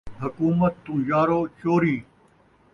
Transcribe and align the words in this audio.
حکومت 0.21 0.73
توں 0.83 0.99
یارو 1.09 1.39
چوری 1.59 1.97